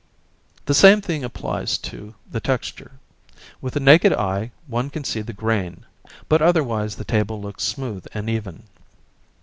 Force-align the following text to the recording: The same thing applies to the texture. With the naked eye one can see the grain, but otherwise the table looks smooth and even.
The 0.65 0.73
same 0.73 0.99
thing 0.99 1.23
applies 1.23 1.77
to 1.77 2.15
the 2.31 2.39
texture. 2.39 2.93
With 3.61 3.75
the 3.75 3.79
naked 3.79 4.11
eye 4.13 4.49
one 4.65 4.89
can 4.89 5.03
see 5.03 5.21
the 5.21 5.31
grain, 5.31 5.85
but 6.27 6.41
otherwise 6.41 6.95
the 6.95 7.05
table 7.05 7.39
looks 7.39 7.63
smooth 7.63 8.07
and 8.11 8.27
even. 8.27 8.63